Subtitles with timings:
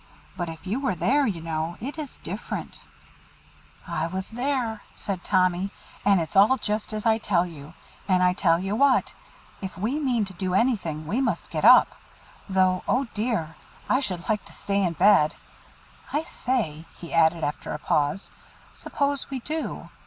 [0.35, 2.83] But if you were there, you know, it is different"
[3.87, 5.69] "I was there," said Tommy,
[6.03, 7.75] "and it's all just as I tell you:
[8.07, 9.13] and I tell you what,
[9.61, 11.93] if we mean to do anything we must get up:
[12.49, 13.55] though, oh dear!
[13.87, 15.35] I should like to stay in bed.
[16.11, 18.31] I say," he added, after a pause,
[18.73, 19.89] "suppose we do.